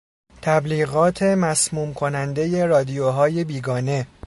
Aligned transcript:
تبلیغات 0.41 1.23
مسموم 1.23 1.93
کنندهی 1.93 2.67
رادیوهای 2.67 3.43
بیگانه 3.43 4.07